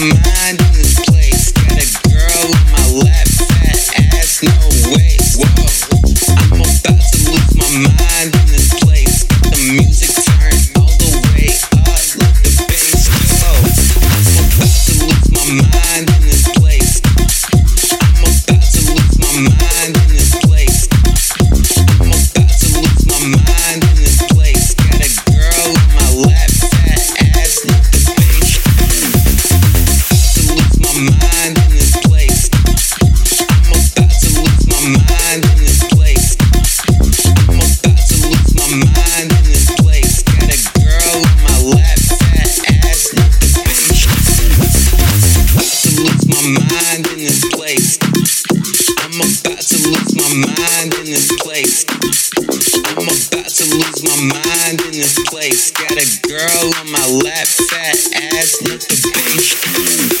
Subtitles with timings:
[0.00, 0.37] man.
[46.48, 47.98] mind in this place.
[49.04, 51.84] I'm about to lose my mind in this place.
[52.86, 55.70] I'm about to lose my mind in this place.
[55.72, 57.98] Got a girl on my lap, fat
[58.34, 60.17] ass, let the bass.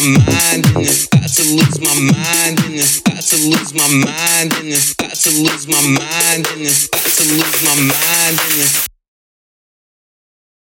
[0.00, 3.88] my mind and it's about to lose my mind and it's about to lose my
[3.88, 8.36] mind and it's about to lose my mind and it's about to lose my mind
[8.40, 8.88] and it's